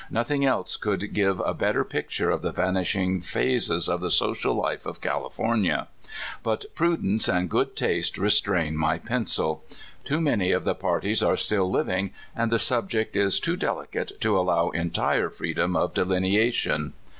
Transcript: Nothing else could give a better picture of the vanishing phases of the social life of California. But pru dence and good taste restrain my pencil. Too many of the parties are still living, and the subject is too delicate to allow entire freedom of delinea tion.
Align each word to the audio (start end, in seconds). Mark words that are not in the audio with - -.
Nothing 0.09 0.43
else 0.43 0.77
could 0.77 1.13
give 1.13 1.39
a 1.41 1.53
better 1.53 1.83
picture 1.83 2.31
of 2.31 2.41
the 2.41 2.51
vanishing 2.51 3.21
phases 3.21 3.87
of 3.87 4.01
the 4.01 4.09
social 4.09 4.55
life 4.55 4.87
of 4.87 4.99
California. 4.99 5.87
But 6.41 6.65
pru 6.75 6.99
dence 6.99 7.27
and 7.27 7.47
good 7.47 7.75
taste 7.75 8.17
restrain 8.17 8.75
my 8.75 8.97
pencil. 8.97 9.63
Too 10.03 10.19
many 10.19 10.49
of 10.53 10.63
the 10.63 10.73
parties 10.73 11.21
are 11.21 11.37
still 11.37 11.69
living, 11.69 12.13
and 12.35 12.51
the 12.51 12.57
subject 12.57 13.15
is 13.15 13.39
too 13.39 13.55
delicate 13.55 14.19
to 14.21 14.39
allow 14.39 14.69
entire 14.71 15.29
freedom 15.29 15.75
of 15.75 15.93
delinea 15.93 16.51
tion. 16.51 16.93